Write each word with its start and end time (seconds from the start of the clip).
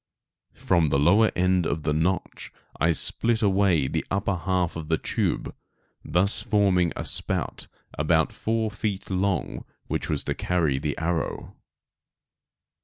From 0.55 0.87
the 0.87 0.97
lower 0.97 1.29
end 1.35 1.67
of 1.67 1.83
the 1.83 1.93
notch 1.93 2.51
I 2.79 2.91
split 2.91 3.43
away 3.43 3.87
the 3.87 4.03
upper 4.09 4.35
half 4.35 4.75
of 4.75 4.87
the 4.87 4.97
tube, 4.97 5.53
thus 6.03 6.41
forming 6.41 6.91
a 6.95 7.05
spout 7.05 7.67
about 7.99 8.33
four 8.33 8.71
feet 8.71 9.11
long 9.11 9.63
which 9.85 10.09
was 10.09 10.23
to 10.23 10.33
carry 10.33 10.79
the 10.79 10.97
arrow. 10.97 11.55